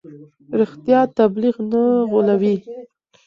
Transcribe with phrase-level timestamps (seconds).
[0.59, 2.55] رښتیا تبلیغ نه غولوي.